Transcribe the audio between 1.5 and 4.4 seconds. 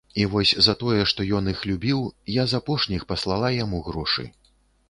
іх любіў, я з апошніх паслала яму грошы.